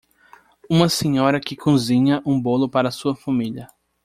Uma 0.67 0.89
senhora 0.89 1.39
que 1.39 1.55
cozinha 1.55 2.23
um 2.25 2.41
bolo 2.41 2.67
para 2.67 2.89
sua 2.89 3.15
família. 3.15 3.67